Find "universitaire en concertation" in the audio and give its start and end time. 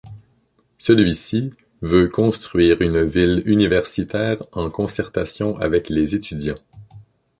3.45-5.59